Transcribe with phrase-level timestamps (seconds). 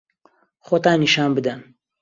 [0.67, 1.59] خۆتان نیشان بدەن.